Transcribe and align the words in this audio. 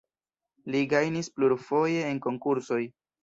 Li 0.75 0.81
gajnis 0.93 1.29
plurfoje 1.35 2.07
en 2.13 2.23
konkursoj. 2.27 2.81